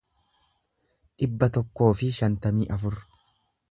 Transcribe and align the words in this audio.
dhibba 1.17 1.51
tokkoo 1.59 1.93
fi 2.01 2.13
shantamii 2.19 2.71
afur 2.79 3.03